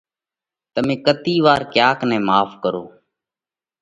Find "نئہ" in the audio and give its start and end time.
2.09-2.17